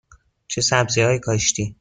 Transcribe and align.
چه 0.47 0.61
سبزی 0.61 1.01
هایی 1.01 1.19
کاشتی؟ 1.19 1.75